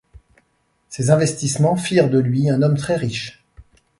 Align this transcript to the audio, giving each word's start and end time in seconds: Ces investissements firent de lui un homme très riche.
Ces 0.89 1.11
investissements 1.11 1.75
firent 1.75 2.09
de 2.09 2.17
lui 2.17 2.49
un 2.49 2.63
homme 2.63 2.75
très 2.75 2.95
riche. 2.95 3.43